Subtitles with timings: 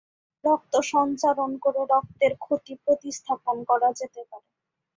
[0.43, 4.47] রক্ত সঞ্চারণ করে রক্তের ক্ষতি প্রতিস্থাপন করা যেতে পারে।